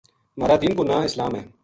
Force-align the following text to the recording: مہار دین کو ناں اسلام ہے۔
مہار 0.37 0.57
دین 0.61 0.73
کو 0.77 0.83
ناں 0.89 1.01
اسلام 1.07 1.31
ہے۔ 1.37 1.43